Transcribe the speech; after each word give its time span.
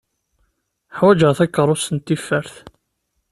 Ḥwaǧeɣ 0.97 1.31
takeṛust 1.37 1.87
n 1.95 1.97
tifert. 1.99 2.55